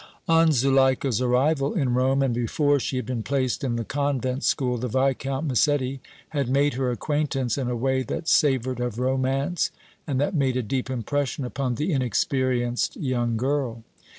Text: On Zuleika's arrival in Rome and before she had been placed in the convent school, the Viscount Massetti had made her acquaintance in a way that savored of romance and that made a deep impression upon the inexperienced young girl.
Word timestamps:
On 0.27 0.51
Zuleika's 0.51 1.21
arrival 1.21 1.75
in 1.75 1.93
Rome 1.93 2.23
and 2.23 2.33
before 2.33 2.79
she 2.79 2.95
had 2.95 3.05
been 3.05 3.21
placed 3.21 3.63
in 3.63 3.75
the 3.75 3.85
convent 3.85 4.43
school, 4.43 4.79
the 4.79 4.87
Viscount 4.87 5.45
Massetti 5.45 6.01
had 6.29 6.49
made 6.49 6.73
her 6.73 6.89
acquaintance 6.89 7.55
in 7.55 7.69
a 7.69 7.75
way 7.75 8.01
that 8.01 8.27
savored 8.27 8.79
of 8.79 8.97
romance 8.97 9.69
and 10.07 10.19
that 10.19 10.33
made 10.33 10.57
a 10.57 10.63
deep 10.63 10.89
impression 10.89 11.45
upon 11.45 11.75
the 11.75 11.93
inexperienced 11.93 12.95
young 12.95 13.37
girl. 13.37 13.83